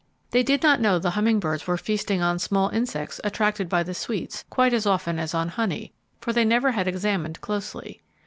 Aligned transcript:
They 0.31 0.41
did 0.41 0.63
not 0.63 0.81
know 0.81 0.97
the 0.97 1.11
humming 1.11 1.39
birds 1.39 1.67
were 1.67 1.77
feasting 1.77 2.23
on 2.23 2.39
small 2.39 2.69
insects 2.69 3.21
attracted 3.23 3.69
by 3.69 3.83
the 3.83 3.93
sweets, 3.93 4.45
quite 4.49 4.73
as 4.73 4.87
often 4.87 5.19
as 5.19 5.35
on 5.35 5.49
honey, 5.49 5.93
for 6.19 6.33
they 6.33 6.43
never 6.43 6.71
had 6.71 6.87
examined 6.87 7.39
closely. 7.41 8.01